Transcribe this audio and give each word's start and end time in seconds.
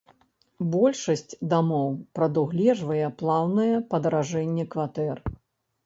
Большасць 0.75 1.37
дамоў 1.51 1.93
прадугледжвае 2.17 3.05
плаўнае 3.23 3.71
падаражанне 3.97 4.71
кватэр. 4.75 5.17